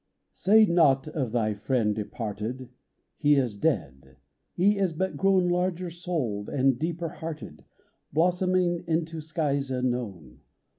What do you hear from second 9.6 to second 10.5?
unknown.